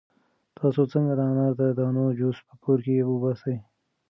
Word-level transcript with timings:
تاسو 0.57 0.81
څنګه 0.93 1.13
د 1.15 1.21
انار 1.29 1.51
د 1.59 1.61
دانو 1.77 2.05
جوس 2.19 2.37
په 2.47 2.53
کور 2.63 2.79
کې 2.85 3.07
وباسئ؟ 3.11 3.55